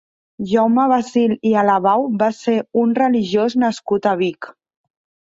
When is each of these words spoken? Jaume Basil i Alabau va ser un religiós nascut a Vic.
Jaume 0.51 0.85
Basil 0.91 1.33
i 1.49 1.51
Alabau 1.63 2.05
va 2.23 2.29
ser 2.37 2.53
un 2.85 2.95
religiós 2.99 3.57
nascut 3.65 4.09
a 4.13 4.15
Vic. 4.23 4.49